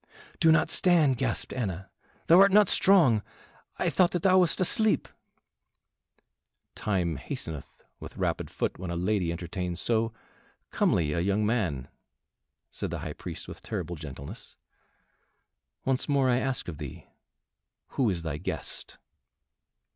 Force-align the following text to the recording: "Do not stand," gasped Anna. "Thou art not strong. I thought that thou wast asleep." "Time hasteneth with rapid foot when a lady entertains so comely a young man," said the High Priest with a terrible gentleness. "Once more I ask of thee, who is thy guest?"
"Do 0.39 0.51
not 0.51 0.71
stand," 0.71 1.17
gasped 1.17 1.53
Anna. 1.53 1.91
"Thou 2.25 2.39
art 2.39 2.51
not 2.51 2.67
strong. 2.69 3.21
I 3.77 3.91
thought 3.91 4.09
that 4.13 4.23
thou 4.23 4.39
wast 4.39 4.59
asleep." 4.59 5.07
"Time 6.73 7.17
hasteneth 7.17 7.67
with 7.99 8.17
rapid 8.17 8.49
foot 8.49 8.79
when 8.79 8.89
a 8.89 8.95
lady 8.95 9.31
entertains 9.31 9.79
so 9.79 10.11
comely 10.71 11.13
a 11.13 11.19
young 11.19 11.45
man," 11.45 11.87
said 12.71 12.89
the 12.89 12.97
High 13.05 13.13
Priest 13.13 13.47
with 13.47 13.59
a 13.59 13.61
terrible 13.61 13.95
gentleness. 13.95 14.55
"Once 15.85 16.09
more 16.09 16.31
I 16.31 16.37
ask 16.39 16.67
of 16.67 16.79
thee, 16.79 17.05
who 17.89 18.09
is 18.09 18.23
thy 18.23 18.37
guest?" 18.37 18.97